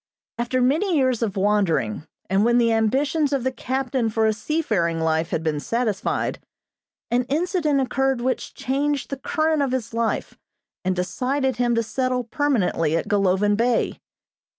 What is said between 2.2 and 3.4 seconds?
and when the ambitions